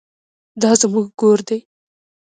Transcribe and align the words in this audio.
دا 0.61 0.71
زموږ 0.81 1.07
ګور 1.19 1.39
دی 1.47 1.59